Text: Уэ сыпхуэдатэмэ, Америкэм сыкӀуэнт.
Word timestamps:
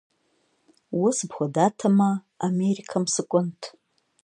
Уэ 0.99 1.09
сыпхуэдатэмэ, 1.17 2.09
Америкэм 2.47 3.03
сыкӀуэнт. 3.13 3.61